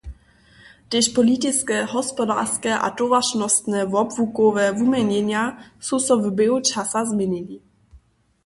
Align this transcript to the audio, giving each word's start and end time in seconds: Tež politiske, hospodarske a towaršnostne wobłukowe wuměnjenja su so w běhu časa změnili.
Tež 0.93 1.09
politiske, 1.17 1.77
hospodarske 1.91 2.73
a 2.79 2.89
towaršnostne 2.97 3.79
wobłukowe 3.87 4.73
wuměnjenja 4.73 5.43
su 5.87 5.99
so 6.05 6.13
w 6.17 6.25
běhu 6.37 6.57
časa 6.69 6.99
změnili. 7.11 7.57